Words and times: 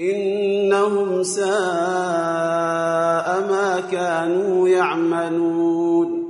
إنهم 0.00 1.22
ساء 1.22 1.48
ما 3.50 3.82
كانوا 3.92 4.68
يعملون. 4.68 6.28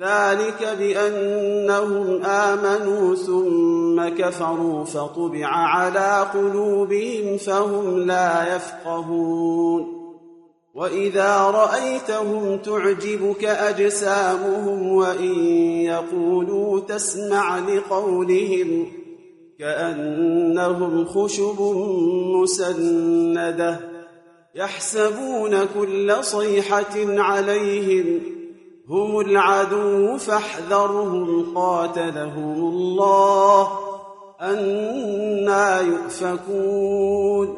ذلك 0.00 0.76
بأنهم 0.78 2.22
آمنوا 2.24 3.14
ثم 3.14 4.08
كفروا 4.08 4.84
فطبع 4.84 5.46
على 5.46 6.26
قلوبهم 6.34 7.36
فهم 7.36 7.98
لا 7.98 8.56
يفقهون. 8.56 9.98
وإذا 10.74 11.36
رأيتهم 11.36 12.56
تعجبك 12.56 13.44
أجسامهم 13.44 14.92
وإن 14.92 15.40
يقولوا 15.84 16.80
تسمع 16.80 17.58
لقولهم 17.58 18.86
كأنهم 19.58 21.04
خشب 21.04 21.60
مسندة 22.34 23.80
يحسبون 24.54 25.64
كل 25.64 26.16
صيحة 26.20 26.94
عليهم 26.96 28.20
هم 28.88 29.20
العدو 29.20 30.18
فاحذرهم 30.18 31.54
قاتلهم 31.54 32.54
الله 32.54 33.68
أنا 34.40 35.80
يؤفكون 35.80 37.57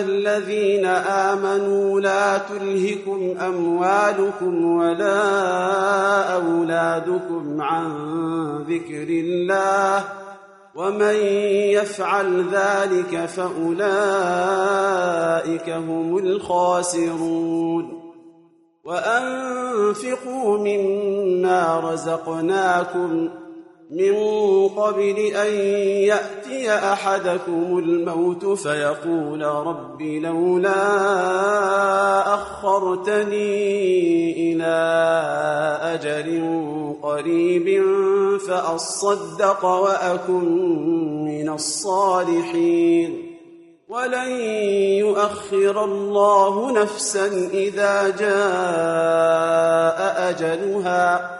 الذين 0.00 0.84
آمنوا 0.84 2.00
لا 2.00 2.38
تلهكم 2.38 3.34
أموالكم 3.40 4.64
ولا 4.64 5.22
أولادكم 6.34 7.62
عن 7.62 7.86
ذكر 8.68 9.08
الله 9.08 10.04
ومن 10.74 11.14
يفعل 11.74 12.44
ذلك 12.52 13.26
فأولئك 13.26 13.70
هم 15.70 16.18
الخاسرون 16.18 18.00
وأنفقوا 18.84 20.58
مما 20.58 21.80
رزقناكم 21.80 23.28
من 23.90 24.14
قبل 24.68 25.18
أن 25.18 25.54
يأتي 25.84 26.74
أحدكم 26.74 27.78
الموت 27.78 28.44
فيقول 28.46 29.42
رب 29.42 30.02
لولا 30.02 30.74
أخرتني 32.34 33.52
إلى 34.52 34.74
أجل 35.82 36.54
قريب 37.02 37.82
فأصدق 38.48 39.64
وأكن 39.64 40.44
من 41.24 41.48
الصالحين. 41.48 43.36
ولن 43.88 44.30
يؤخر 44.98 45.84
الله 45.84 46.72
نفسا 46.72 47.26
إذا 47.52 48.08
جاء 48.18 48.40
أجلها. 50.30 51.39